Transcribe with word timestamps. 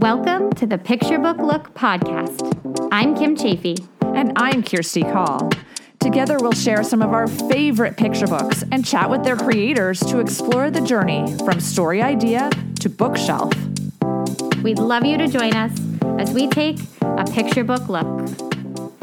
Welcome 0.00 0.50
to 0.54 0.66
the 0.66 0.78
Picture 0.78 1.18
Book 1.18 1.36
Look 1.36 1.74
podcast. 1.74 2.88
I'm 2.90 3.14
Kim 3.14 3.36
Chaffee. 3.36 3.76
And 4.00 4.32
I'm 4.34 4.62
Kirsty 4.62 5.02
Call. 5.02 5.50
Together, 5.98 6.38
we'll 6.40 6.52
share 6.52 6.82
some 6.82 7.02
of 7.02 7.12
our 7.12 7.26
favorite 7.26 7.98
picture 7.98 8.26
books 8.26 8.64
and 8.72 8.82
chat 8.82 9.10
with 9.10 9.24
their 9.24 9.36
creators 9.36 10.00
to 10.00 10.18
explore 10.18 10.70
the 10.70 10.80
journey 10.80 11.36
from 11.44 11.60
story 11.60 12.00
idea 12.00 12.48
to 12.80 12.88
bookshelf. 12.88 13.52
We'd 14.62 14.78
love 14.78 15.04
you 15.04 15.18
to 15.18 15.28
join 15.28 15.54
us 15.54 15.78
as 16.18 16.32
we 16.32 16.48
take 16.48 16.78
a 17.02 17.24
picture 17.30 17.62
book 17.62 17.86
look. 17.90 18.30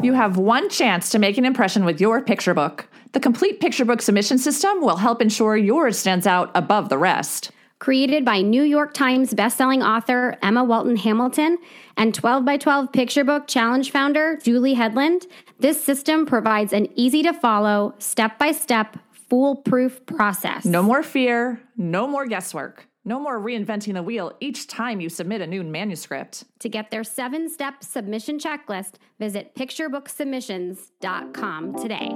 You 0.02 0.14
have 0.14 0.36
one 0.36 0.68
chance 0.68 1.10
to 1.10 1.20
make 1.20 1.38
an 1.38 1.44
impression 1.44 1.84
with 1.84 2.00
your 2.00 2.20
picture 2.22 2.54
book. 2.54 2.88
The 3.12 3.20
complete 3.20 3.60
picture 3.60 3.84
book 3.84 4.02
submission 4.02 4.38
system 4.38 4.80
will 4.80 4.96
help 4.96 5.22
ensure 5.22 5.56
yours 5.56 5.96
stands 5.96 6.26
out 6.26 6.50
above 6.56 6.88
the 6.88 6.98
rest. 6.98 7.52
Created 7.80 8.24
by 8.24 8.40
New 8.40 8.64
York 8.64 8.92
Times 8.92 9.32
bestselling 9.32 9.86
author 9.86 10.36
Emma 10.42 10.64
Walton 10.64 10.96
Hamilton 10.96 11.58
and 11.96 12.12
12 12.12 12.44
by 12.44 12.56
12 12.56 12.92
Picture 12.92 13.22
Book 13.22 13.46
Challenge 13.46 13.88
founder 13.92 14.36
Julie 14.42 14.74
Hedlund, 14.74 15.26
this 15.60 15.80
system 15.82 16.26
provides 16.26 16.72
an 16.72 16.88
easy 16.96 17.22
to 17.22 17.32
follow, 17.32 17.94
step 17.98 18.36
by 18.36 18.50
step, 18.50 18.96
foolproof 19.12 20.04
process. 20.06 20.64
No 20.64 20.82
more 20.82 21.04
fear, 21.04 21.62
no 21.76 22.08
more 22.08 22.26
guesswork, 22.26 22.88
no 23.04 23.20
more 23.20 23.40
reinventing 23.40 23.94
the 23.94 24.02
wheel 24.02 24.32
each 24.40 24.66
time 24.66 25.00
you 25.00 25.08
submit 25.08 25.40
a 25.40 25.46
new 25.46 25.62
manuscript. 25.62 26.46
To 26.58 26.68
get 26.68 26.90
their 26.90 27.04
seven 27.04 27.48
step 27.48 27.84
submission 27.84 28.40
checklist, 28.40 28.94
visit 29.20 29.54
picturebooksubmissions.com 29.54 31.74
today. 31.76 32.10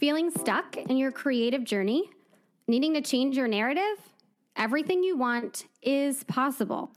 Feeling 0.00 0.32
stuck 0.32 0.76
in 0.76 0.96
your 0.96 1.12
creative 1.12 1.62
journey? 1.62 2.10
Needing 2.66 2.94
to 2.94 3.02
change 3.02 3.36
your 3.36 3.46
narrative? 3.46 3.82
Everything 4.56 5.02
you 5.02 5.18
want 5.18 5.66
is 5.82 6.24
possible. 6.24 6.90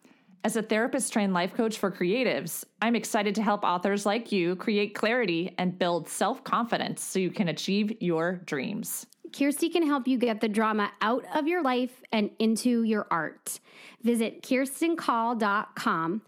As 0.46 0.56
a 0.56 0.62
therapist 0.62 1.12
trained 1.12 1.34
life 1.34 1.54
coach 1.54 1.78
for 1.78 1.92
creatives, 1.92 2.64
I'm 2.82 2.96
excited 2.96 3.36
to 3.36 3.44
help 3.44 3.66
authors 3.66 4.06
like 4.06 4.32
you 4.32 4.56
create 4.56 4.96
clarity 4.96 5.54
and 5.58 5.78
build 5.78 6.08
self 6.08 6.42
confidence 6.44 7.04
so 7.04 7.20
you 7.20 7.32
can 7.32 7.50
achieve 7.50 7.92
your 8.00 8.38
dreams. 8.46 9.08
Kirsty 9.38 9.68
can 9.68 9.86
help 9.86 10.08
you 10.08 10.18
get 10.18 10.40
the 10.40 10.48
drama 10.48 10.90
out 11.02 11.26
of 11.36 11.48
your 11.48 11.62
life 11.62 12.02
and 12.14 12.30
into 12.40 12.84
your 12.84 13.06
art. 13.12 13.60
Visit 14.04 14.44
kirstencall.com. 14.44 16.22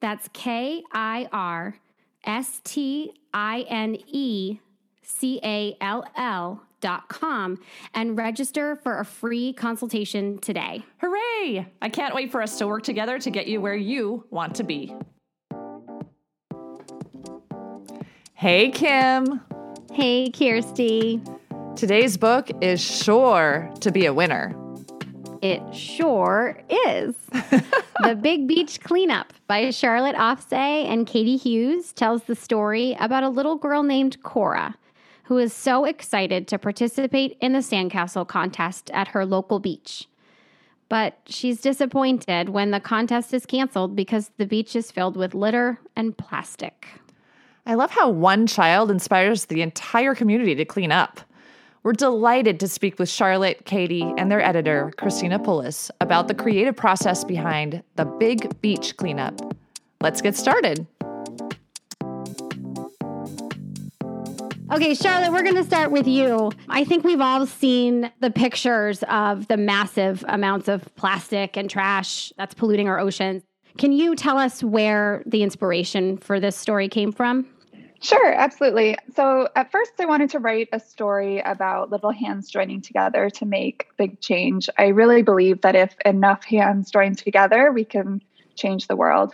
That's 0.00 0.28
K 0.32 0.82
I 0.92 1.28
R 1.32 1.76
S 2.24 2.62
T 2.64 3.12
I 3.34 3.66
N 3.68 3.98
E 4.06 4.60
C 5.02 5.38
A 5.44 5.76
L 5.82 6.04
L 6.16 6.65
com 7.08 7.58
and 7.94 8.16
register 8.16 8.76
for 8.76 8.98
a 8.98 9.04
free 9.04 9.52
consultation 9.52 10.38
today. 10.38 10.84
Hooray! 10.98 11.66
I 11.82 11.88
can't 11.88 12.14
wait 12.14 12.30
for 12.30 12.42
us 12.42 12.58
to 12.58 12.66
work 12.66 12.82
together 12.82 13.18
to 13.18 13.30
get 13.30 13.46
you 13.46 13.60
where 13.60 13.74
you 13.74 14.24
want 14.30 14.54
to 14.56 14.64
be. 14.64 14.94
Hey, 18.34 18.70
Kim. 18.70 19.40
Hey, 19.92 20.30
Kirsty. 20.30 21.22
Today's 21.74 22.16
book 22.16 22.50
is 22.60 22.80
sure 22.80 23.70
to 23.80 23.90
be 23.90 24.06
a 24.06 24.12
winner. 24.12 24.54
It 25.42 25.74
sure 25.74 26.60
is. 26.86 27.14
the 28.02 28.18
Big 28.20 28.46
Beach 28.46 28.80
Cleanup 28.80 29.32
by 29.46 29.70
Charlotte 29.70 30.16
Offsay 30.16 30.86
and 30.86 31.06
Katie 31.06 31.38
Rewse 31.38 31.92
tells 31.94 32.24
the 32.24 32.34
story 32.34 32.96
about 32.98 33.22
a 33.22 33.28
little 33.28 33.56
girl 33.56 33.82
named 33.82 34.22
Cora 34.22 34.74
who 35.26 35.38
is 35.38 35.52
so 35.52 35.84
excited 35.84 36.46
to 36.46 36.58
participate 36.58 37.36
in 37.40 37.52
the 37.52 37.58
sandcastle 37.58 38.26
contest 38.26 38.90
at 38.92 39.08
her 39.08 39.26
local 39.26 39.58
beach. 39.58 40.06
But 40.88 41.18
she's 41.26 41.60
disappointed 41.60 42.48
when 42.50 42.70
the 42.70 42.78
contest 42.78 43.34
is 43.34 43.44
canceled 43.44 43.96
because 43.96 44.30
the 44.36 44.46
beach 44.46 44.76
is 44.76 44.92
filled 44.92 45.16
with 45.16 45.34
litter 45.34 45.80
and 45.96 46.16
plastic. 46.16 46.86
I 47.66 47.74
love 47.74 47.90
how 47.90 48.08
one 48.08 48.46
child 48.46 48.88
inspires 48.88 49.46
the 49.46 49.62
entire 49.62 50.14
community 50.14 50.54
to 50.54 50.64
clean 50.64 50.92
up. 50.92 51.20
We're 51.82 51.92
delighted 51.92 52.60
to 52.60 52.68
speak 52.68 53.00
with 53.00 53.08
Charlotte, 53.08 53.64
Katie, 53.64 54.12
and 54.16 54.30
their 54.30 54.40
editor, 54.40 54.92
Christina 54.96 55.40
Pulis, 55.40 55.90
about 56.00 56.28
the 56.28 56.34
creative 56.34 56.76
process 56.76 57.24
behind 57.24 57.82
the 57.96 58.04
Big 58.04 58.60
Beach 58.60 58.96
Cleanup. 58.96 59.56
Let's 60.00 60.22
get 60.22 60.36
started. 60.36 60.86
Okay, 64.72 64.94
Charlotte, 64.94 65.30
we're 65.30 65.44
going 65.44 65.54
to 65.54 65.64
start 65.64 65.92
with 65.92 66.08
you. 66.08 66.50
I 66.68 66.82
think 66.82 67.04
we've 67.04 67.20
all 67.20 67.46
seen 67.46 68.10
the 68.18 68.32
pictures 68.32 69.04
of 69.04 69.46
the 69.46 69.56
massive 69.56 70.24
amounts 70.26 70.66
of 70.66 70.92
plastic 70.96 71.56
and 71.56 71.70
trash 71.70 72.32
that's 72.36 72.52
polluting 72.52 72.88
our 72.88 72.98
oceans. 72.98 73.44
Can 73.78 73.92
you 73.92 74.16
tell 74.16 74.38
us 74.38 74.64
where 74.64 75.22
the 75.24 75.44
inspiration 75.44 76.18
for 76.18 76.40
this 76.40 76.56
story 76.56 76.88
came 76.88 77.12
from? 77.12 77.46
Sure, 78.02 78.32
absolutely. 78.32 78.96
So, 79.14 79.48
at 79.54 79.70
first, 79.70 79.92
I 80.00 80.04
wanted 80.04 80.30
to 80.30 80.40
write 80.40 80.68
a 80.72 80.80
story 80.80 81.38
about 81.38 81.90
little 81.90 82.10
hands 82.10 82.50
joining 82.50 82.82
together 82.82 83.30
to 83.30 83.46
make 83.46 83.86
big 83.96 84.20
change. 84.20 84.68
I 84.78 84.88
really 84.88 85.22
believe 85.22 85.60
that 85.62 85.76
if 85.76 85.94
enough 86.04 86.44
hands 86.44 86.90
join 86.90 87.14
together, 87.14 87.70
we 87.70 87.84
can 87.84 88.20
change 88.56 88.88
the 88.88 88.96
world. 88.96 89.32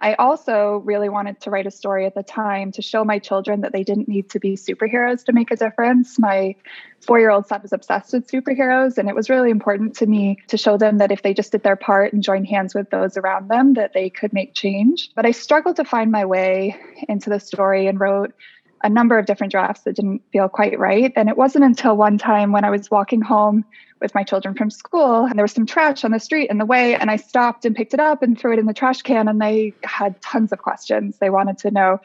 I 0.00 0.14
also 0.14 0.82
really 0.84 1.08
wanted 1.08 1.40
to 1.42 1.50
write 1.50 1.66
a 1.66 1.70
story 1.70 2.06
at 2.06 2.14
the 2.14 2.22
time 2.22 2.72
to 2.72 2.82
show 2.82 3.04
my 3.04 3.18
children 3.18 3.60
that 3.60 3.72
they 3.72 3.84
didn't 3.84 4.08
need 4.08 4.30
to 4.30 4.40
be 4.40 4.56
superheroes 4.56 5.24
to 5.26 5.32
make 5.32 5.50
a 5.50 5.56
difference. 5.56 6.18
My 6.18 6.54
four 7.00 7.18
year 7.18 7.30
old 7.30 7.46
son 7.46 7.60
was 7.62 7.72
obsessed 7.72 8.12
with 8.12 8.26
superheroes, 8.26 8.96
and 8.96 9.08
it 9.08 9.14
was 9.14 9.28
really 9.28 9.50
important 9.50 9.94
to 9.96 10.06
me 10.06 10.38
to 10.48 10.56
show 10.56 10.78
them 10.78 10.98
that 10.98 11.12
if 11.12 11.22
they 11.22 11.34
just 11.34 11.52
did 11.52 11.62
their 11.62 11.76
part 11.76 12.12
and 12.12 12.22
joined 12.22 12.46
hands 12.46 12.74
with 12.74 12.88
those 12.90 13.16
around 13.16 13.48
them, 13.48 13.74
that 13.74 13.92
they 13.92 14.08
could 14.08 14.32
make 14.32 14.54
change. 14.54 15.10
But 15.14 15.26
I 15.26 15.32
struggled 15.32 15.76
to 15.76 15.84
find 15.84 16.10
my 16.10 16.24
way 16.24 16.76
into 17.08 17.28
the 17.28 17.40
story 17.40 17.86
and 17.86 18.00
wrote 18.00 18.32
a 18.82 18.88
number 18.88 19.18
of 19.18 19.26
different 19.26 19.50
drafts 19.50 19.82
that 19.82 19.96
didn't 19.96 20.22
feel 20.32 20.48
quite 20.48 20.78
right. 20.78 21.12
And 21.16 21.28
it 21.28 21.36
wasn't 21.36 21.64
until 21.64 21.96
one 21.96 22.18
time 22.18 22.52
when 22.52 22.64
I 22.64 22.70
was 22.70 22.90
walking 22.90 23.20
home 23.20 23.64
with 24.00 24.14
my 24.14 24.22
children 24.22 24.54
from 24.54 24.70
school 24.70 25.26
and 25.26 25.36
there 25.36 25.44
was 25.44 25.52
some 25.52 25.66
trash 25.66 26.04
on 26.04 26.10
the 26.10 26.18
street 26.18 26.48
in 26.50 26.58
the 26.58 26.64
way 26.64 26.94
and 26.94 27.10
I 27.10 27.16
stopped 27.16 27.66
and 27.66 27.76
picked 27.76 27.92
it 27.92 28.00
up 28.00 28.22
and 28.22 28.38
threw 28.38 28.54
it 28.54 28.58
in 28.58 28.66
the 28.66 28.72
trash 28.72 29.02
can 29.02 29.28
and 29.28 29.40
they 29.40 29.74
had 29.84 30.20
tons 30.22 30.52
of 30.52 30.58
questions. 30.58 31.18
They 31.18 31.28
wanted 31.28 31.58
to 31.58 31.70
know 31.70 32.00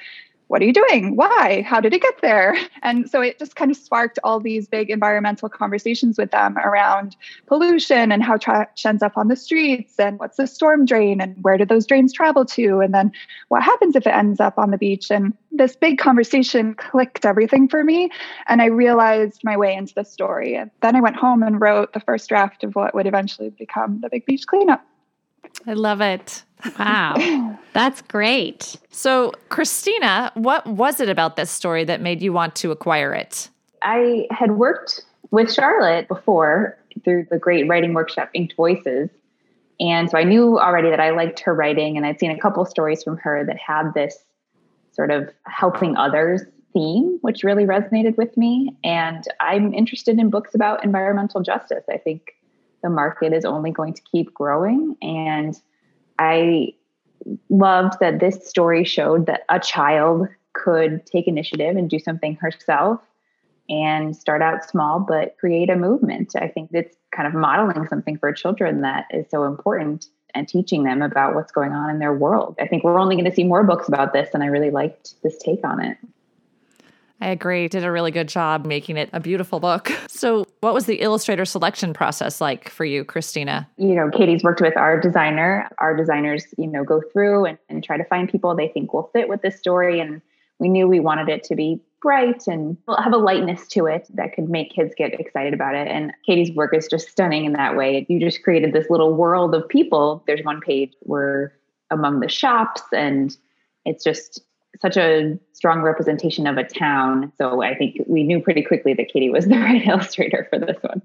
what 0.47 0.61
are 0.61 0.65
you 0.65 0.73
doing? 0.73 1.15
Why? 1.15 1.63
How 1.63 1.81
did 1.81 1.93
it 1.93 2.01
get 2.01 2.21
there? 2.21 2.55
And 2.83 3.09
so 3.09 3.19
it 3.19 3.39
just 3.39 3.55
kind 3.55 3.71
of 3.71 3.77
sparked 3.77 4.19
all 4.23 4.39
these 4.39 4.67
big 4.67 4.91
environmental 4.91 5.49
conversations 5.49 6.19
with 6.19 6.29
them 6.29 6.55
around 6.59 7.15
pollution 7.47 8.11
and 8.11 8.21
how 8.21 8.37
trash 8.37 8.85
ends 8.85 9.01
up 9.01 9.17
on 9.17 9.27
the 9.27 9.35
streets 9.35 9.99
and 9.99 10.19
what's 10.19 10.37
the 10.37 10.45
storm 10.45 10.85
drain 10.85 11.19
and 11.19 11.35
where 11.41 11.57
do 11.57 11.65
those 11.65 11.87
drains 11.87 12.13
travel 12.13 12.45
to? 12.45 12.81
And 12.81 12.93
then 12.93 13.11
what 13.47 13.63
happens 13.63 13.95
if 13.95 14.05
it 14.05 14.13
ends 14.13 14.39
up 14.39 14.59
on 14.59 14.69
the 14.69 14.77
beach? 14.77 15.09
And 15.09 15.33
this 15.51 15.75
big 15.75 15.97
conversation 15.97 16.75
clicked 16.75 17.25
everything 17.25 17.67
for 17.67 17.83
me. 17.83 18.11
And 18.47 18.61
I 18.61 18.65
realized 18.65 19.41
my 19.43 19.57
way 19.57 19.73
into 19.73 19.95
the 19.95 20.03
story. 20.03 20.55
And 20.55 20.69
then 20.83 20.95
I 20.95 21.01
went 21.01 21.15
home 21.15 21.41
and 21.41 21.59
wrote 21.59 21.93
the 21.93 21.99
first 22.01 22.29
draft 22.29 22.63
of 22.63 22.75
what 22.75 22.93
would 22.93 23.07
eventually 23.07 23.49
become 23.49 23.99
the 24.01 24.09
Big 24.09 24.27
Beach 24.27 24.45
Cleanup. 24.45 24.85
I 25.65 25.73
love 25.73 26.01
it. 26.01 26.43
Wow. 26.77 27.54
That's 27.75 28.01
great. 28.03 28.77
So, 28.89 29.33
Christina, 29.49 30.31
what 30.35 30.65
was 30.65 31.01
it 31.01 31.09
about 31.09 31.35
this 31.35 31.51
story 31.51 31.83
that 31.83 31.99
made 31.99 32.21
you 32.21 32.31
want 32.31 32.55
to 32.55 32.71
acquire 32.71 33.13
it? 33.13 33.49
I 33.81 34.27
had 34.31 34.51
worked 34.51 35.01
with 35.31 35.53
Charlotte 35.53 36.07
before 36.07 36.77
through 37.03 37.27
the 37.29 37.37
great 37.37 37.67
writing 37.67 37.93
workshop 37.93 38.29
Inked 38.33 38.55
Voices. 38.55 39.09
And 39.81 40.09
so 40.09 40.17
I 40.17 40.23
knew 40.23 40.57
already 40.57 40.89
that 40.89 41.01
I 41.01 41.09
liked 41.09 41.41
her 41.41 41.53
writing, 41.53 41.97
and 41.97 42.05
I'd 42.05 42.17
seen 42.17 42.31
a 42.31 42.39
couple 42.39 42.63
stories 42.63 43.03
from 43.03 43.17
her 43.17 43.45
that 43.45 43.57
had 43.57 43.93
this 43.93 44.23
sort 44.93 45.11
of 45.11 45.29
helping 45.45 45.97
others 45.97 46.43
theme, 46.71 47.17
which 47.23 47.43
really 47.43 47.65
resonated 47.65 48.15
with 48.15 48.37
me. 48.37 48.73
And 48.85 49.25
I'm 49.41 49.73
interested 49.73 50.17
in 50.17 50.29
books 50.29 50.55
about 50.55 50.85
environmental 50.85 51.43
justice. 51.43 51.83
I 51.91 51.97
think 51.97 52.35
the 52.81 52.89
market 52.89 53.33
is 53.33 53.43
only 53.43 53.71
going 53.71 53.95
to 53.95 54.01
keep 54.09 54.33
growing. 54.33 54.95
And 55.01 55.59
I 56.17 56.75
loved 57.49 57.99
that 57.99 58.19
this 58.19 58.47
story 58.47 58.83
showed 58.83 59.25
that 59.25 59.41
a 59.49 59.59
child 59.59 60.27
could 60.53 61.05
take 61.05 61.27
initiative 61.27 61.75
and 61.75 61.89
do 61.89 61.99
something 61.99 62.35
herself 62.35 63.01
and 63.69 64.15
start 64.15 64.41
out 64.41 64.69
small 64.69 64.99
but 64.99 65.35
create 65.37 65.69
a 65.69 65.75
movement. 65.75 66.33
I 66.35 66.47
think 66.47 66.69
it's 66.71 66.95
kind 67.11 67.27
of 67.27 67.33
modeling 67.33 67.87
something 67.87 68.17
for 68.17 68.31
children 68.31 68.81
that 68.81 69.05
is 69.11 69.25
so 69.29 69.45
important 69.45 70.07
and 70.35 70.47
teaching 70.47 70.83
them 70.83 71.01
about 71.01 71.33
what's 71.33 71.51
going 71.51 71.71
on 71.71 71.89
in 71.89 71.99
their 71.99 72.13
world. 72.13 72.55
I 72.59 72.67
think 72.67 72.83
we're 72.83 72.99
only 72.99 73.15
going 73.15 73.29
to 73.29 73.35
see 73.35 73.45
more 73.45 73.63
books 73.63 73.87
about 73.87 74.13
this, 74.13 74.29
and 74.33 74.43
I 74.43 74.47
really 74.47 74.69
liked 74.69 75.21
this 75.23 75.37
take 75.37 75.63
on 75.63 75.83
it. 75.83 75.97
I 77.21 77.29
agree. 77.29 77.67
Did 77.67 77.83
a 77.83 77.91
really 77.91 78.11
good 78.11 78.27
job 78.27 78.65
making 78.65 78.97
it 78.97 79.09
a 79.13 79.19
beautiful 79.19 79.59
book. 79.59 79.91
So, 80.15 80.45
what 80.61 80.73
was 80.73 80.85
the 80.85 81.01
illustrator 81.01 81.43
selection 81.43 81.93
process 81.93 82.39
like 82.39 82.69
for 82.69 82.85
you, 82.85 83.03
Christina? 83.03 83.69
You 83.75 83.95
know, 83.95 84.09
Katie's 84.09 84.43
worked 84.43 84.61
with 84.61 84.77
our 84.77 84.97
designer. 84.97 85.67
Our 85.77 85.95
designers, 85.95 86.45
you 86.57 86.67
know, 86.67 86.85
go 86.85 87.01
through 87.11 87.45
and, 87.45 87.57
and 87.67 87.83
try 87.83 87.97
to 87.97 88.05
find 88.05 88.29
people 88.29 88.55
they 88.55 88.69
think 88.69 88.93
will 88.93 89.09
fit 89.11 89.27
with 89.27 89.41
this 89.41 89.59
story. 89.59 89.99
And 89.99 90.21
we 90.57 90.69
knew 90.69 90.87
we 90.87 91.01
wanted 91.01 91.27
it 91.27 91.43
to 91.45 91.55
be 91.55 91.81
bright 92.01 92.47
and 92.47 92.77
have 92.97 93.13
a 93.13 93.17
lightness 93.17 93.67
to 93.69 93.87
it 93.87 94.07
that 94.13 94.33
could 94.33 94.47
make 94.49 94.71
kids 94.73 94.93
get 94.97 95.19
excited 95.19 95.53
about 95.53 95.75
it. 95.75 95.89
And 95.89 96.13
Katie's 96.25 96.55
work 96.55 96.73
is 96.73 96.87
just 96.87 97.09
stunning 97.09 97.43
in 97.43 97.53
that 97.53 97.75
way. 97.75 98.05
You 98.07 98.19
just 98.19 98.41
created 98.41 98.71
this 98.71 98.89
little 98.89 99.13
world 99.13 99.53
of 99.53 99.67
people. 99.67 100.23
There's 100.27 100.43
one 100.43 100.61
page 100.61 100.93
where 101.01 101.53
among 101.91 102.21
the 102.21 102.29
shops 102.29 102.83
and 102.93 103.35
it's 103.85 104.03
just 104.03 104.41
such 104.81 104.97
a 104.97 105.37
strong 105.53 105.81
representation 105.81 106.47
of 106.47 106.57
a 106.57 106.63
town. 106.63 107.31
So 107.37 107.61
I 107.61 107.75
think 107.75 107.97
we 108.07 108.23
knew 108.23 108.41
pretty 108.41 108.63
quickly 108.63 108.93
that 108.93 109.09
Katie 109.11 109.29
was 109.29 109.45
the 109.47 109.57
right 109.57 109.85
illustrator 109.85 110.47
for 110.49 110.59
this 110.59 110.77
one. 110.81 111.01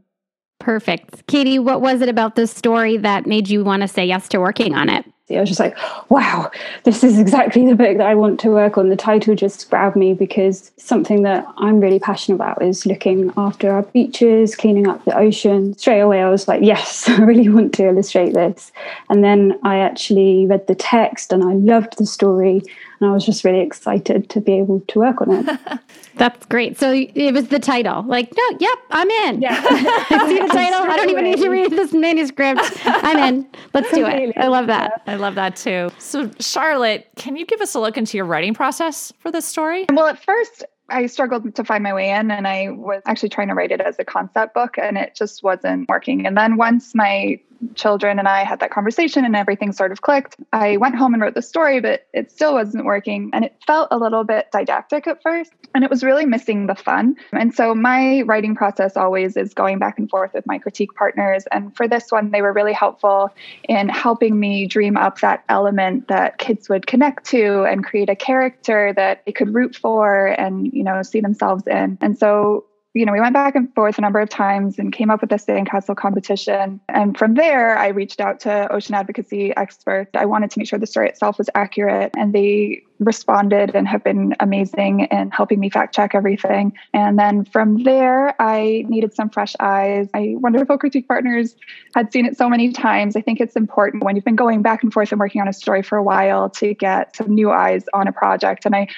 Perfect. 0.58 1.26
Katie, 1.26 1.58
what 1.58 1.80
was 1.80 2.02
it 2.02 2.08
about 2.08 2.34
this 2.34 2.50
story 2.50 2.98
that 2.98 3.26
made 3.26 3.48
you 3.48 3.64
want 3.64 3.80
to 3.80 3.88
say 3.88 4.04
yes 4.04 4.28
to 4.28 4.38
working 4.38 4.74
on 4.74 4.90
it? 4.90 5.06
I 5.36 5.40
was 5.40 5.48
just 5.48 5.60
like, 5.60 5.76
wow, 6.10 6.50
this 6.84 7.04
is 7.04 7.18
exactly 7.18 7.66
the 7.66 7.74
book 7.74 7.98
that 7.98 8.06
I 8.06 8.14
want 8.14 8.40
to 8.40 8.50
work 8.50 8.76
on. 8.76 8.88
The 8.88 8.96
title 8.96 9.34
just 9.34 9.70
grabbed 9.70 9.96
me 9.96 10.12
because 10.12 10.72
something 10.76 11.22
that 11.22 11.46
I'm 11.58 11.80
really 11.80 11.98
passionate 11.98 12.36
about 12.36 12.62
is 12.62 12.86
looking 12.86 13.32
after 13.36 13.70
our 13.70 13.82
beaches, 13.82 14.56
cleaning 14.56 14.88
up 14.88 15.04
the 15.04 15.16
ocean. 15.16 15.76
Straight 15.78 16.00
away, 16.00 16.22
I 16.22 16.30
was 16.30 16.48
like, 16.48 16.62
yes, 16.62 17.08
I 17.08 17.18
really 17.20 17.48
want 17.48 17.74
to 17.74 17.84
illustrate 17.86 18.34
this. 18.34 18.72
And 19.08 19.22
then 19.22 19.58
I 19.62 19.78
actually 19.78 20.46
read 20.46 20.66
the 20.66 20.74
text 20.74 21.32
and 21.32 21.44
I 21.44 21.54
loved 21.54 21.98
the 21.98 22.06
story. 22.06 22.62
And 23.00 23.08
I 23.08 23.12
was 23.12 23.24
just 23.24 23.44
really 23.44 23.60
excited 23.60 24.28
to 24.28 24.40
be 24.40 24.52
able 24.52 24.80
to 24.80 24.98
work 24.98 25.22
on 25.22 25.30
it. 25.30 25.60
That's 26.16 26.44
great. 26.46 26.78
So 26.78 26.92
it 26.92 27.32
was 27.32 27.48
the 27.48 27.58
title. 27.58 28.02
Like, 28.02 28.30
no, 28.36 28.58
yep, 28.58 28.78
I'm 28.90 29.08
in. 29.08 29.40
Yeah. 29.40 29.54
See 30.08 30.38
the 30.38 30.48
title? 30.48 30.80
I 30.82 30.96
don't 30.96 31.08
even 31.08 31.24
need 31.24 31.38
to 31.38 31.48
read 31.48 31.70
this 31.70 31.94
manuscript. 31.94 32.60
I'm 32.84 33.18
in. 33.18 33.46
Let's 33.72 33.90
do 33.92 34.04
it. 34.04 34.36
I 34.36 34.48
love 34.48 34.66
that. 34.66 35.02
I 35.06 35.14
love 35.14 35.34
that 35.36 35.56
too. 35.56 35.90
So, 35.98 36.30
Charlotte, 36.40 37.08
can 37.16 37.36
you 37.36 37.46
give 37.46 37.62
us 37.62 37.74
a 37.74 37.80
look 37.80 37.96
into 37.96 38.18
your 38.18 38.26
writing 38.26 38.52
process 38.52 39.12
for 39.18 39.30
this 39.30 39.46
story? 39.46 39.86
Well, 39.90 40.06
at 40.06 40.22
first, 40.22 40.64
I 40.90 41.06
struggled 41.06 41.54
to 41.54 41.64
find 41.64 41.82
my 41.82 41.94
way 41.94 42.10
in 42.10 42.30
and 42.30 42.46
I 42.46 42.70
was 42.70 43.00
actually 43.06 43.30
trying 43.30 43.48
to 43.48 43.54
write 43.54 43.70
it 43.70 43.80
as 43.80 43.98
a 43.98 44.04
concept 44.04 44.52
book 44.54 44.76
and 44.76 44.98
it 44.98 45.14
just 45.14 45.42
wasn't 45.42 45.88
working. 45.88 46.26
And 46.26 46.36
then 46.36 46.56
once 46.56 46.94
my 46.94 47.40
children 47.74 48.18
and 48.18 48.28
I 48.28 48.44
had 48.44 48.60
that 48.60 48.70
conversation 48.70 49.24
and 49.24 49.36
everything 49.36 49.72
sort 49.72 49.92
of 49.92 50.02
clicked. 50.02 50.36
I 50.52 50.76
went 50.76 50.96
home 50.96 51.14
and 51.14 51.22
wrote 51.22 51.34
the 51.34 51.42
story, 51.42 51.80
but 51.80 52.06
it 52.12 52.30
still 52.30 52.54
wasn't 52.54 52.84
working. 52.84 53.30
And 53.32 53.44
it 53.44 53.56
felt 53.66 53.88
a 53.90 53.98
little 53.98 54.24
bit 54.24 54.50
didactic 54.52 55.06
at 55.06 55.22
first. 55.22 55.52
And 55.74 55.84
it 55.84 55.90
was 55.90 56.02
really 56.02 56.26
missing 56.26 56.66
the 56.66 56.74
fun. 56.74 57.16
And 57.32 57.54
so 57.54 57.74
my 57.74 58.22
writing 58.22 58.54
process 58.54 58.96
always 58.96 59.36
is 59.36 59.54
going 59.54 59.78
back 59.78 59.98
and 59.98 60.08
forth 60.10 60.32
with 60.34 60.46
my 60.46 60.58
critique 60.58 60.94
partners. 60.94 61.44
And 61.52 61.76
for 61.76 61.86
this 61.86 62.10
one, 62.10 62.30
they 62.30 62.42
were 62.42 62.52
really 62.52 62.72
helpful 62.72 63.30
in 63.68 63.88
helping 63.88 64.40
me 64.40 64.66
dream 64.66 64.96
up 64.96 65.20
that 65.20 65.44
element 65.48 66.08
that 66.08 66.38
kids 66.38 66.68
would 66.68 66.86
connect 66.86 67.24
to 67.26 67.64
and 67.64 67.84
create 67.84 68.08
a 68.08 68.16
character 68.16 68.92
that 68.96 69.22
they 69.26 69.32
could 69.32 69.54
root 69.54 69.76
for 69.76 70.26
and, 70.26 70.72
you 70.72 70.82
know, 70.82 71.02
see 71.02 71.20
themselves 71.20 71.66
in. 71.66 71.98
And 72.00 72.18
so 72.18 72.64
you 72.92 73.06
know, 73.06 73.12
we 73.12 73.20
went 73.20 73.34
back 73.34 73.54
and 73.54 73.72
forth 73.74 73.98
a 73.98 74.00
number 74.00 74.18
of 74.18 74.28
times 74.28 74.78
and 74.78 74.92
came 74.92 75.10
up 75.10 75.20
with 75.20 75.30
a 75.30 75.36
sandcastle 75.36 75.96
competition. 75.96 76.80
And 76.88 77.16
from 77.16 77.34
there, 77.34 77.78
I 77.78 77.88
reached 77.88 78.20
out 78.20 78.40
to 78.40 78.72
ocean 78.72 78.96
advocacy 78.96 79.56
experts. 79.56 80.10
I 80.14 80.26
wanted 80.26 80.50
to 80.50 80.58
make 80.58 80.68
sure 80.68 80.78
the 80.78 80.88
story 80.88 81.08
itself 81.08 81.38
was 81.38 81.48
accurate, 81.54 82.12
and 82.16 82.32
they 82.32 82.82
responded 82.98 83.76
and 83.76 83.86
have 83.86 84.02
been 84.02 84.34
amazing 84.40 85.00
in 85.00 85.30
helping 85.30 85.60
me 85.60 85.70
fact 85.70 85.94
check 85.94 86.16
everything. 86.16 86.72
And 86.92 87.16
then 87.16 87.44
from 87.44 87.84
there, 87.84 88.34
I 88.42 88.84
needed 88.88 89.14
some 89.14 89.30
fresh 89.30 89.54
eyes. 89.60 90.08
My 90.12 90.34
wonderful 90.38 90.76
critique 90.76 91.06
partners 91.06 91.54
had 91.94 92.12
seen 92.12 92.26
it 92.26 92.36
so 92.36 92.48
many 92.48 92.72
times. 92.72 93.14
I 93.14 93.20
think 93.20 93.40
it's 93.40 93.54
important 93.54 94.02
when 94.02 94.16
you've 94.16 94.24
been 94.24 94.36
going 94.36 94.62
back 94.62 94.82
and 94.82 94.92
forth 94.92 95.12
and 95.12 95.20
working 95.20 95.40
on 95.40 95.46
a 95.46 95.52
story 95.52 95.82
for 95.82 95.96
a 95.96 96.02
while 96.02 96.50
to 96.50 96.74
get 96.74 97.14
some 97.14 97.34
new 97.34 97.52
eyes 97.52 97.84
on 97.94 98.08
a 98.08 98.12
project. 98.12 98.66
And 98.66 98.74
I 98.74 98.88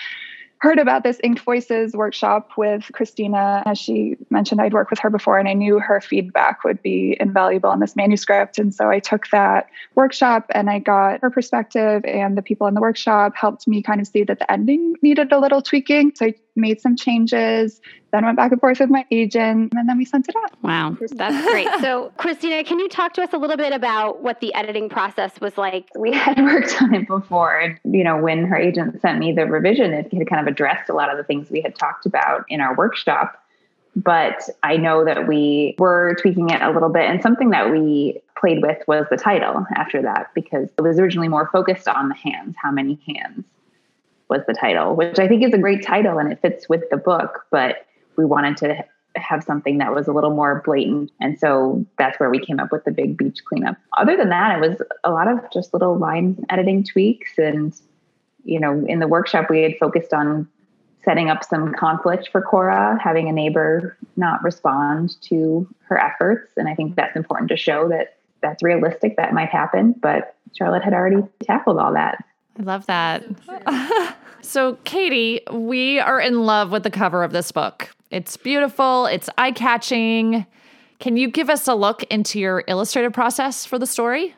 heard 0.62 0.78
about 0.78 1.02
this 1.02 1.18
Inked 1.24 1.40
Voices 1.40 1.92
workshop 1.92 2.52
with 2.56 2.88
Christina. 2.92 3.64
As 3.66 3.78
she 3.78 4.16
mentioned, 4.30 4.60
I'd 4.60 4.72
worked 4.72 4.90
with 4.90 5.00
her 5.00 5.10
before 5.10 5.36
and 5.36 5.48
I 5.48 5.54
knew 5.54 5.80
her 5.80 6.00
feedback 6.00 6.62
would 6.62 6.80
be 6.80 7.16
invaluable 7.18 7.68
on 7.68 7.80
this 7.80 7.96
manuscript. 7.96 8.60
And 8.60 8.72
so 8.72 8.88
I 8.88 9.00
took 9.00 9.26
that 9.30 9.66
workshop 9.96 10.46
and 10.50 10.70
I 10.70 10.78
got 10.78 11.20
her 11.20 11.30
perspective, 11.30 12.04
and 12.04 12.38
the 12.38 12.42
people 12.42 12.68
in 12.68 12.74
the 12.74 12.80
workshop 12.80 13.34
helped 13.34 13.66
me 13.66 13.82
kind 13.82 14.00
of 14.00 14.06
see 14.06 14.22
that 14.22 14.38
the 14.38 14.50
ending 14.50 14.94
needed 15.02 15.32
a 15.32 15.40
little 15.40 15.62
tweaking. 15.62 16.12
So 16.14 16.26
I 16.26 16.34
made 16.56 16.80
some 16.80 16.96
changes, 16.96 17.80
then 18.12 18.24
went 18.24 18.36
back 18.36 18.52
and 18.52 18.60
forth 18.60 18.78
with 18.78 18.90
my 18.90 19.06
agent, 19.10 19.72
and 19.74 19.88
then 19.88 19.96
we 19.96 20.04
sent 20.04 20.28
it 20.28 20.36
out. 20.36 20.62
Wow, 20.62 20.96
that's 21.12 21.46
great. 21.50 21.68
So, 21.80 22.12
Christina, 22.18 22.62
can 22.64 22.78
you 22.78 22.88
talk 22.88 23.14
to 23.14 23.22
us 23.22 23.32
a 23.32 23.38
little 23.38 23.56
bit 23.56 23.72
about 23.72 24.22
what 24.22 24.40
the 24.40 24.52
editing 24.54 24.88
process 24.88 25.40
was 25.40 25.56
like? 25.56 25.88
We 25.98 26.12
had 26.16 26.38
worked 26.38 26.80
on 26.82 26.94
it 26.94 27.08
before. 27.08 27.78
You 27.84 28.04
know, 28.04 28.18
when 28.18 28.44
her 28.44 28.56
agent 28.56 29.00
sent 29.00 29.18
me 29.18 29.32
the 29.32 29.46
revision, 29.46 29.92
it 29.92 30.12
had 30.12 30.28
kind 30.28 30.46
of 30.46 30.52
addressed 30.52 30.90
a 30.90 30.94
lot 30.94 31.10
of 31.10 31.16
the 31.16 31.24
things 31.24 31.50
we 31.50 31.62
had 31.62 31.74
talked 31.74 32.06
about 32.06 32.44
in 32.48 32.60
our 32.60 32.74
workshop. 32.76 33.38
But 33.94 34.48
I 34.62 34.78
know 34.78 35.04
that 35.04 35.28
we 35.28 35.74
were 35.78 36.16
tweaking 36.20 36.48
it 36.48 36.62
a 36.62 36.70
little 36.70 36.88
bit. 36.88 37.02
And 37.02 37.20
something 37.22 37.50
that 37.50 37.70
we 37.70 38.22
played 38.38 38.62
with 38.62 38.78
was 38.88 39.06
the 39.10 39.18
title 39.18 39.66
after 39.76 40.00
that, 40.02 40.30
because 40.34 40.70
it 40.78 40.80
was 40.80 40.98
originally 40.98 41.28
more 41.28 41.50
focused 41.52 41.86
on 41.88 42.08
the 42.08 42.14
hands, 42.14 42.56
how 42.60 42.70
many 42.70 42.98
hands 43.06 43.44
was 44.32 44.42
the 44.46 44.54
title, 44.54 44.96
which 44.96 45.18
I 45.18 45.28
think 45.28 45.44
is 45.44 45.52
a 45.52 45.58
great 45.58 45.84
title 45.84 46.18
and 46.18 46.32
it 46.32 46.40
fits 46.40 46.68
with 46.68 46.82
the 46.90 46.96
book. 46.96 47.44
But 47.50 47.86
we 48.16 48.24
wanted 48.24 48.56
to 48.58 48.84
have 49.16 49.44
something 49.44 49.78
that 49.78 49.94
was 49.94 50.08
a 50.08 50.12
little 50.12 50.30
more 50.30 50.62
blatant. 50.64 51.12
And 51.20 51.38
so 51.38 51.84
that's 51.98 52.18
where 52.18 52.30
we 52.30 52.38
came 52.38 52.58
up 52.58 52.72
with 52.72 52.84
the 52.84 52.90
big 52.90 53.16
beach 53.16 53.44
cleanup. 53.44 53.76
Other 53.96 54.16
than 54.16 54.30
that, 54.30 54.56
it 54.56 54.68
was 54.68 54.80
a 55.04 55.10
lot 55.10 55.28
of 55.28 55.38
just 55.52 55.74
little 55.74 55.98
line 55.98 56.44
editing 56.48 56.82
tweaks. 56.82 57.32
And, 57.36 57.78
you 58.44 58.58
know, 58.58 58.84
in 58.86 59.00
the 59.00 59.08
workshop, 59.08 59.50
we 59.50 59.62
had 59.62 59.76
focused 59.78 60.14
on 60.14 60.48
setting 61.04 61.28
up 61.28 61.44
some 61.44 61.74
conflict 61.74 62.28
for 62.30 62.40
Cora, 62.40 62.98
having 63.02 63.28
a 63.28 63.32
neighbor 63.32 63.96
not 64.16 64.42
respond 64.42 65.20
to 65.22 65.68
her 65.88 65.98
efforts. 65.98 66.52
And 66.56 66.68
I 66.68 66.74
think 66.74 66.96
that's 66.96 67.16
important 67.16 67.50
to 67.50 67.56
show 67.56 67.88
that 67.88 68.16
that's 68.40 68.62
realistic, 68.62 69.16
that 69.16 69.34
might 69.34 69.50
happen. 69.50 69.94
But 70.00 70.36
Charlotte 70.56 70.84
had 70.84 70.94
already 70.94 71.22
tackled 71.42 71.78
all 71.78 71.92
that. 71.94 72.24
I 72.58 72.62
love 72.62 72.86
that. 72.86 73.24
so, 74.42 74.74
Katie, 74.84 75.40
we 75.50 75.98
are 75.98 76.20
in 76.20 76.44
love 76.44 76.70
with 76.70 76.82
the 76.82 76.90
cover 76.90 77.22
of 77.22 77.32
this 77.32 77.52
book. 77.52 77.94
It's 78.10 78.36
beautiful, 78.36 79.06
it's 79.06 79.30
eye 79.38 79.52
catching. 79.52 80.46
Can 80.98 81.16
you 81.16 81.28
give 81.28 81.48
us 81.48 81.66
a 81.66 81.74
look 81.74 82.02
into 82.04 82.38
your 82.38 82.62
illustrative 82.68 83.12
process 83.12 83.64
for 83.64 83.78
the 83.78 83.86
story? 83.86 84.34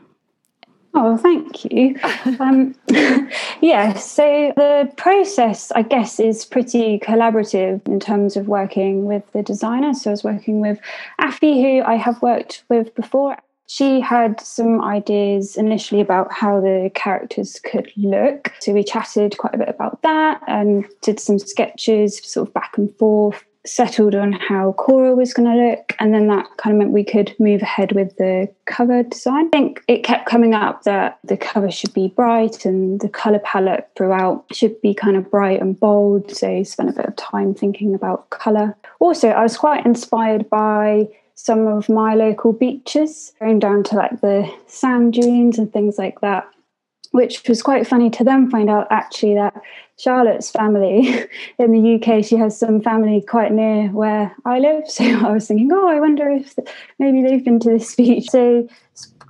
Oh, 0.97 1.17
thank 1.17 1.65
you. 1.65 1.99
um, 2.39 2.75
yeah, 3.61 3.95
so 3.95 4.53
the 4.57 4.93
process, 4.97 5.73
I 5.73 5.83
guess, 5.83 6.21
is 6.21 6.45
pretty 6.45 7.01
collaborative 7.01 7.87
in 7.89 7.99
terms 7.99 8.37
of 8.37 8.47
working 8.47 9.07
with 9.07 9.25
the 9.33 9.43
designer. 9.43 9.93
So 9.93 10.11
I 10.11 10.13
was 10.13 10.23
working 10.23 10.61
with 10.61 10.79
Afi, 11.21 11.61
who 11.61 11.83
I 11.85 11.97
have 11.97 12.23
worked 12.23 12.63
with 12.69 12.95
before. 12.95 13.37
She 13.67 14.01
had 14.01 14.41
some 14.41 14.83
ideas 14.83 15.57
initially 15.57 16.01
about 16.01 16.33
how 16.33 16.61
the 16.61 16.91
characters 16.95 17.59
could 17.61 17.91
look. 17.97 18.53
So 18.61 18.73
we 18.73 18.85
chatted 18.85 19.39
quite 19.39 19.55
a 19.55 19.59
bit 19.59 19.69
about 19.69 20.03
that 20.03 20.43
and 20.47 20.85
did 21.01 21.19
some 21.19 21.39
sketches, 21.39 22.21
sort 22.23 22.49
of 22.49 22.55
back 22.55 22.77
and 22.77 22.95
forth 22.97 23.43
settled 23.67 24.15
on 24.15 24.33
how 24.33 24.73
Cora 24.73 25.15
was 25.15 25.33
going 25.33 25.51
to 25.51 25.71
look, 25.71 25.95
and 25.99 26.13
then 26.13 26.29
that 26.29 26.47
kind 26.59 26.75
of 26.75 26.79
meant 26.79 26.93
we 26.93 27.05
could 27.05 27.35
move 27.39 27.63
ahead 27.63 27.93
with 27.93 28.15
the 28.17 28.49
cover 28.67 29.03
design. 29.03 29.47
I 29.47 29.51
think 29.51 29.83
it 29.89 30.05
kept 30.05 30.27
coming 30.27 30.55
up 30.55 30.83
that 30.83 31.19
the 31.25 31.37
cover 31.37 31.71
should 31.71 31.95
be 31.95 32.09
bright 32.09 32.67
and 32.67 33.01
the 33.01 33.09
color 33.09 33.39
palette 33.39 33.89
throughout 33.97 34.45
should 34.53 34.81
be 34.83 34.95
kind 34.95 35.17
of 35.17 35.31
bright 35.31 35.61
and 35.61 35.79
bold. 35.79 36.31
So 36.31 36.63
spent 36.63 36.91
a 36.91 36.93
bit 36.93 37.07
of 37.07 37.17
time 37.17 37.55
thinking 37.55 37.95
about 37.95 38.31
color. 38.31 38.77
Also, 39.01 39.31
I 39.31 39.43
was 39.43 39.57
quite 39.57 39.87
inspired 39.87 40.49
by 40.51 41.09
some 41.35 41.67
of 41.67 41.89
my 41.89 42.15
local 42.15 42.53
beaches, 42.53 43.33
going 43.41 43.59
down 43.59 43.83
to 43.85 43.97
like 43.97 44.21
the 44.21 44.51
sand 44.67 45.15
dunes 45.15 45.59
and 45.59 45.73
things 45.73 45.99
like 45.99 46.21
that 46.21 46.49
which 47.15 47.49
was 47.49 47.63
quite 47.63 47.87
funny 47.87 48.11
to 48.11 48.25
then 48.25 48.51
find 48.51 48.69
out 48.69 48.89
actually 48.91 49.35
that 49.35 49.55
Charlotte's 49.97 50.51
family 50.51 51.07
in 51.61 51.71
the 51.71 51.95
UK, 51.95 52.25
she 52.25 52.35
has 52.35 52.59
some 52.59 52.81
family 52.81 53.23
quite 53.23 53.53
near 53.53 53.87
where 53.91 54.35
I 54.45 54.59
live. 54.59 54.83
So 54.91 55.05
I 55.05 55.31
was 55.31 55.47
thinking, 55.47 55.71
oh, 55.73 55.87
I 55.87 56.01
wonder 56.01 56.29
if 56.29 56.57
maybe 56.99 57.23
they've 57.23 57.45
been 57.45 57.61
to 57.61 57.71
this 57.71 57.95
beach. 57.95 58.31
So 58.31 58.69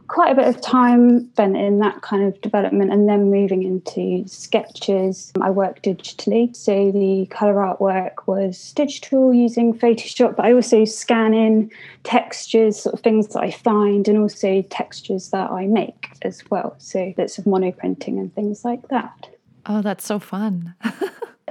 quite 0.08 0.32
a 0.32 0.34
bit 0.34 0.48
of 0.48 0.60
time 0.60 1.28
spent 1.30 1.56
in 1.56 1.78
that 1.78 2.02
kind 2.02 2.22
of 2.22 2.40
development 2.40 2.92
and 2.92 3.08
then 3.08 3.30
moving 3.30 3.62
into 3.62 4.26
sketches. 4.28 5.32
I 5.40 5.50
work 5.50 5.82
digitally, 5.82 6.54
so 6.54 6.90
the 6.92 7.26
colour 7.30 7.54
artwork 7.54 8.26
was 8.26 8.72
digital 8.72 9.32
using 9.32 9.72
Photoshop, 9.72 10.36
but 10.36 10.44
I 10.44 10.52
also 10.52 10.84
scan 10.84 11.34
in 11.34 11.70
textures, 12.02 12.80
sort 12.80 12.94
of 12.94 13.00
things 13.00 13.28
that 13.28 13.40
I 13.40 13.50
find, 13.50 14.06
and 14.08 14.18
also 14.18 14.62
textures 14.62 15.30
that 15.30 15.50
I 15.50 15.66
make 15.66 16.10
as 16.22 16.42
well. 16.50 16.74
So 16.78 17.12
bits 17.16 17.38
of 17.38 17.44
monoprinting 17.44 18.18
and 18.18 18.34
things 18.34 18.64
like 18.64 18.88
that. 18.88 19.28
Oh, 19.66 19.82
that's 19.82 20.04
so 20.04 20.18
fun. 20.18 20.74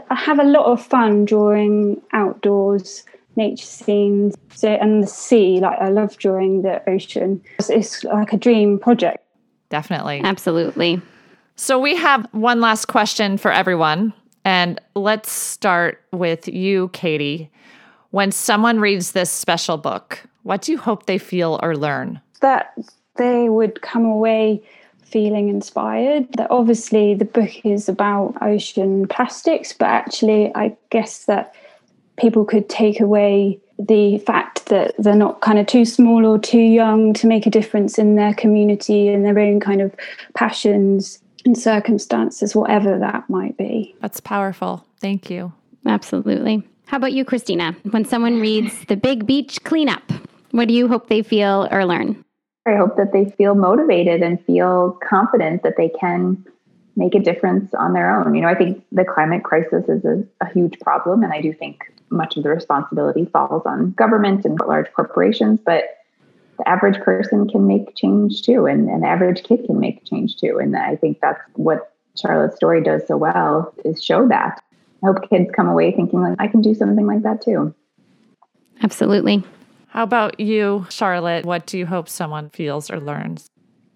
I 0.09 0.15
have 0.15 0.39
a 0.39 0.43
lot 0.43 0.65
of 0.65 0.85
fun 0.85 1.25
drawing 1.25 2.01
outdoors 2.11 3.03
nature 3.35 3.65
scenes 3.65 4.35
so 4.53 4.69
and 4.69 5.03
the 5.03 5.07
sea 5.07 5.59
like 5.59 5.77
i 5.79 5.89
love 5.89 6.17
drawing 6.17 6.61
the 6.61 6.81
ocean 6.89 7.41
it's, 7.59 7.69
it's 7.69 8.03
like 8.03 8.33
a 8.33 8.37
dream 8.37 8.79
project 8.79 9.23
definitely 9.69 10.21
absolutely 10.23 11.01
so 11.55 11.79
we 11.79 11.95
have 11.95 12.27
one 12.31 12.61
last 12.61 12.85
question 12.87 13.37
for 13.37 13.51
everyone 13.51 14.13
And 14.45 14.79
let's 14.95 15.31
start 15.31 16.01
with 16.11 16.47
you, 16.47 16.89
Katie. 16.89 17.49
When 18.11 18.31
someone 18.31 18.79
reads 18.79 19.13
this 19.13 19.31
special 19.31 19.77
book, 19.77 20.23
what 20.43 20.61
do 20.61 20.71
you 20.71 20.77
hope 20.77 21.05
they 21.05 21.17
feel 21.17 21.59
or 21.63 21.75
learn? 21.75 22.19
That 22.41 22.73
they 23.15 23.49
would 23.49 23.81
come 23.81 24.05
away 24.05 24.61
feeling 25.03 25.47
inspired. 25.49 26.27
That 26.33 26.51
obviously 26.51 27.13
the 27.13 27.25
book 27.25 27.65
is 27.65 27.87
about 27.87 28.35
ocean 28.41 29.07
plastics, 29.07 29.73
but 29.73 29.87
actually, 29.87 30.53
I 30.55 30.75
guess 30.89 31.25
that 31.25 31.55
people 32.17 32.45
could 32.45 32.69
take 32.69 32.99
away 32.99 33.59
the 33.79 34.19
fact 34.19 34.67
that 34.67 34.93
they're 34.99 35.15
not 35.15 35.41
kind 35.41 35.59
of 35.59 35.65
too 35.65 35.85
small 35.85 36.25
or 36.25 36.37
too 36.37 36.59
young 36.59 37.13
to 37.13 37.27
make 37.27 37.45
a 37.45 37.49
difference 37.49 37.97
in 37.97 38.15
their 38.15 38.33
community 38.33 39.09
and 39.09 39.25
their 39.25 39.37
own 39.39 39.59
kind 39.59 39.81
of 39.81 39.93
passions 40.35 41.19
and 41.45 41.57
circumstances, 41.57 42.55
whatever 42.55 42.97
that 42.99 43.29
might 43.29 43.57
be. 43.57 43.95
That's 44.01 44.19
powerful. 44.19 44.85
Thank 45.01 45.29
you. 45.29 45.51
Absolutely. 45.85 46.63
How 46.85 46.97
about 46.97 47.13
you, 47.13 47.25
Christina? 47.25 47.75
When 47.91 48.05
someone 48.05 48.39
reads 48.39 48.85
The 48.85 48.95
Big 48.95 49.25
Beach 49.25 49.61
Cleanup, 49.63 50.11
what 50.51 50.67
do 50.67 50.73
you 50.73 50.87
hope 50.87 51.09
they 51.09 51.23
feel 51.23 51.67
or 51.71 51.85
learn? 51.85 52.23
I 52.65 52.75
hope 52.75 52.95
that 52.95 53.11
they 53.11 53.25
feel 53.31 53.55
motivated 53.55 54.21
and 54.21 54.43
feel 54.45 54.97
confident 55.07 55.63
that 55.63 55.75
they 55.75 55.89
can 55.99 56.45
make 56.95 57.15
a 57.15 57.19
difference 57.19 57.73
on 57.73 57.93
their 57.93 58.15
own. 58.15 58.35
You 58.35 58.41
know, 58.41 58.47
I 58.47 58.55
think 58.55 58.83
the 58.91 59.05
climate 59.05 59.43
crisis 59.43 59.85
is 59.87 60.05
a, 60.05 60.23
a 60.41 60.51
huge 60.51 60.79
problem, 60.79 61.23
and 61.23 61.33
I 61.33 61.41
do 61.41 61.53
think 61.53 61.91
much 62.09 62.37
of 62.37 62.43
the 62.43 62.49
responsibility 62.49 63.25
falls 63.25 63.63
on 63.65 63.91
government 63.91 64.45
and 64.45 64.59
large 64.59 64.91
corporations, 64.93 65.59
but 65.65 65.83
the 66.57 66.69
average 66.69 66.99
person 67.01 67.49
can 67.49 67.65
make 67.65 67.95
change 67.95 68.43
too, 68.43 68.65
and 68.65 68.89
an 68.89 69.03
average 69.03 69.43
kid 69.43 69.65
can 69.65 69.79
make 69.79 70.05
change 70.05 70.37
too. 70.37 70.59
And 70.61 70.75
I 70.77 70.95
think 70.95 71.19
that's 71.21 71.41
what 71.55 71.93
Charlotte's 72.15 72.55
story 72.55 72.83
does 72.83 73.07
so 73.07 73.17
well 73.17 73.73
is 73.83 74.03
show 74.03 74.27
that. 74.27 74.61
I 75.03 75.07
hope 75.07 75.29
kids 75.29 75.49
come 75.53 75.67
away 75.67 75.91
thinking 75.91 76.21
like 76.21 76.35
I 76.39 76.47
can 76.47 76.61
do 76.61 76.73
something 76.73 77.05
like 77.05 77.23
that 77.23 77.41
too. 77.41 77.73
Absolutely. 78.81 79.43
How 79.87 80.03
about 80.03 80.39
you, 80.39 80.85
Charlotte? 80.89 81.45
What 81.45 81.65
do 81.65 81.77
you 81.77 81.85
hope 81.85 82.09
someone 82.09 82.49
feels 82.49 82.89
or 82.89 82.99
learns? 82.99 83.49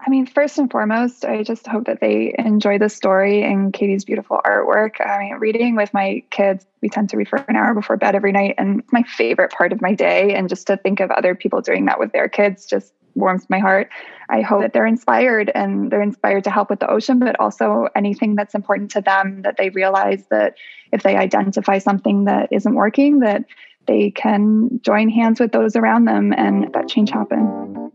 I 0.08 0.10
mean, 0.10 0.26
first 0.26 0.58
and 0.58 0.72
foremost, 0.72 1.26
I 1.26 1.44
just 1.44 1.68
hope 1.68 1.84
that 1.88 2.00
they 2.00 2.34
enjoy 2.40 2.78
the 2.78 2.88
story 2.88 3.44
and 3.44 3.74
Katie's 3.74 4.06
beautiful 4.06 4.40
artwork. 4.46 5.06
I 5.06 5.20
mean, 5.20 5.34
reading 5.34 5.76
with 5.76 5.94
my 5.94 6.24
kids, 6.30 6.66
we 6.82 6.88
tend 6.88 7.10
to 7.10 7.18
read 7.18 7.28
for 7.28 7.44
an 7.50 7.58
hour 7.58 7.74
before 7.74 7.98
bed 7.98 8.16
every 8.16 8.32
night, 8.32 8.56
and 8.58 8.80
it's 8.80 8.94
my 8.94 9.04
favorite 9.04 9.52
part 9.52 9.74
of 9.74 9.82
my 9.82 9.94
day. 9.94 10.34
And 10.34 10.48
just 10.48 10.66
to 10.68 10.78
think 10.78 11.02
of 11.02 11.12
other 11.12 11.36
people 11.36 11.60
doing 11.60 11.88
that 11.88 12.00
with 12.00 12.14
their 12.14 12.30
kids 12.30 12.66
just 12.66 12.94
warms 13.16 13.50
my 13.50 13.60
heart. 13.60 13.90
I 14.30 14.40
hope 14.40 14.62
that 14.62 14.72
they're 14.72 14.86
inspired 14.86 15.52
and 15.54 15.92
they're 15.92 16.02
inspired 16.02 16.46
to 16.46 16.52
help 16.52 16.70
with 16.70 16.80
the 16.80 16.90
ocean, 16.90 17.20
but 17.20 17.38
also 17.38 17.90
anything 17.94 18.36
that's 18.36 18.56
important 18.56 18.90
to 18.92 19.02
them, 19.02 19.42
that 19.42 19.58
they 19.58 19.72
realize 19.72 20.24
that 20.32 20.56
if 20.94 21.04
they 21.04 21.18
identify 21.18 21.80
something 21.80 22.24
that 22.26 22.48
isn't 22.54 22.76
working, 22.76 23.20
that 23.20 23.44
they 23.88 24.12
can 24.12 24.80
join 24.84 25.10
hands 25.10 25.42
with 25.42 25.52
those 25.52 25.76
around 25.76 26.06
them 26.06 26.32
and 26.32 26.74
that 26.74 26.88
change 26.88 27.10
happen. 27.10 27.87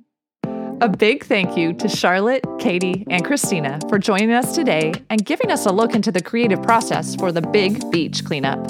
A 0.82 0.88
big 0.88 1.22
thank 1.22 1.56
you 1.56 1.72
to 1.74 1.88
Charlotte, 1.88 2.44
Katie, 2.58 3.06
and 3.08 3.24
Christina 3.24 3.78
for 3.88 4.00
joining 4.00 4.32
us 4.32 4.52
today 4.52 4.92
and 5.10 5.24
giving 5.24 5.52
us 5.52 5.64
a 5.64 5.70
look 5.70 5.94
into 5.94 6.10
the 6.10 6.20
creative 6.20 6.60
process 6.60 7.14
for 7.14 7.30
the 7.30 7.40
Big 7.40 7.88
Beach 7.92 8.24
Cleanup. 8.24 8.68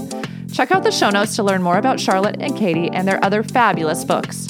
Check 0.53 0.73
out 0.73 0.83
the 0.83 0.93
show 0.93 1.09
notes 1.09 1.37
to 1.37 1.43
learn 1.43 1.63
more 1.63 1.79
about 1.79 1.99
Charlotte 1.99 2.37
and 2.39 2.55
Katie 2.55 2.91
and 2.91 3.09
their 3.09 3.25
other 3.25 3.43
fabulous 3.43 4.05
books. 4.05 4.49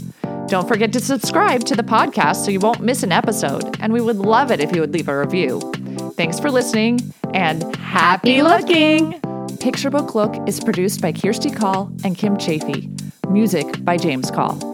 Don't 0.49 0.67
forget 0.67 0.93
to 0.95 0.99
subscribe 0.99 1.63
to 1.67 1.77
the 1.77 1.85
podcast 1.85 2.45
so 2.45 2.51
you 2.51 2.59
won't 2.59 2.81
miss 2.81 3.05
an 3.05 3.13
episode, 3.13 3.77
and 3.79 3.93
we 3.93 4.01
would 4.01 4.17
love 4.17 4.51
it 4.51 4.59
if 4.59 4.75
you 4.75 4.81
would 4.81 4.93
leave 4.93 5.07
a 5.07 5.17
review. 5.17 5.61
Thanks 6.17 6.41
for 6.41 6.51
listening 6.51 6.99
and 7.33 7.77
happy 7.77 8.43
looking! 8.43 9.21
Picture 9.61 9.91
Book 9.91 10.17
Look 10.17 10.35
is 10.49 10.59
produced 10.59 11.01
by 11.01 11.13
Kirsty 11.13 11.53
Call 11.53 11.93
and 12.03 12.19
Kim 12.19 12.37
Chaffee. 12.39 12.91
Music 13.29 13.85
by 13.85 13.99
James 13.99 14.33
Call. 14.33 14.72